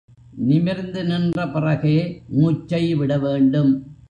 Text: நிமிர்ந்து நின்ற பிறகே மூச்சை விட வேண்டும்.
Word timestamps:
நிமிர்ந்து 0.39 1.01
நின்ற 1.03 1.45
பிறகே 1.47 1.97
மூச்சை 2.29 2.93
விட 2.93 3.17
வேண்டும். 3.17 3.71